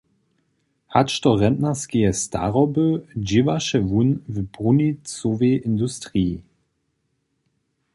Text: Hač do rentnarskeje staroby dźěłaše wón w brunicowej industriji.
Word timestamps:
Hač 0.93 1.11
do 1.23 1.31
rentnarskeje 1.41 2.11
staroby 2.23 2.87
dźěłaše 3.27 3.79
wón 3.89 4.09
w 4.33 4.35
brunicowej 4.53 5.55
industriji. 5.69 6.37